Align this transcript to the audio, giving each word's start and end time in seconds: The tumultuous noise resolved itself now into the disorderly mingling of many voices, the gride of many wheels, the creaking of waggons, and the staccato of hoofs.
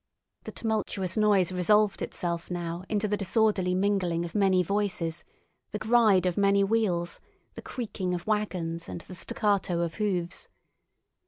The 0.45 0.51
tumultuous 0.51 1.15
noise 1.15 1.51
resolved 1.51 2.01
itself 2.01 2.49
now 2.49 2.83
into 2.89 3.07
the 3.07 3.15
disorderly 3.15 3.75
mingling 3.75 4.25
of 4.25 4.33
many 4.33 4.63
voices, 4.63 5.23
the 5.69 5.77
gride 5.77 6.25
of 6.25 6.37
many 6.37 6.63
wheels, 6.63 7.19
the 7.53 7.61
creaking 7.61 8.15
of 8.15 8.25
waggons, 8.25 8.89
and 8.89 9.01
the 9.01 9.13
staccato 9.13 9.81
of 9.81 9.97
hoofs. 10.01 10.49